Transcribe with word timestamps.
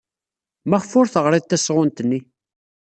Maɣef 0.69 0.91
ur 0.99 1.07
teɣrid 1.09 1.45
tasɣunt-nni? 1.45 2.19